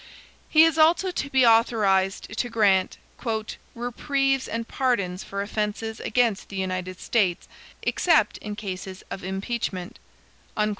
[0.49, 2.97] He is also to be authorized to grant
[3.75, 7.47] "reprieves and pardons for offenses against the United States,
[7.83, 9.99] except in cases of impeachment."